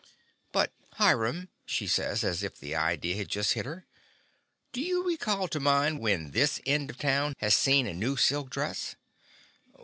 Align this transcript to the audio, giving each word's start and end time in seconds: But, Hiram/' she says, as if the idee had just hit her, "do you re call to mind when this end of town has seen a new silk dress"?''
But, 0.51 0.71
Hiram/' 0.97 1.49
she 1.63 1.85
says, 1.85 2.23
as 2.23 2.41
if 2.41 2.57
the 2.57 2.75
idee 2.75 3.13
had 3.19 3.27
just 3.27 3.53
hit 3.53 3.67
her, 3.67 3.85
"do 4.71 4.81
you 4.81 5.05
re 5.07 5.15
call 5.15 5.47
to 5.49 5.59
mind 5.59 5.99
when 5.99 6.31
this 6.31 6.59
end 6.65 6.89
of 6.89 6.97
town 6.97 7.35
has 7.37 7.55
seen 7.55 7.85
a 7.85 7.93
new 7.93 8.17
silk 8.17 8.49
dress"?'' 8.49 8.95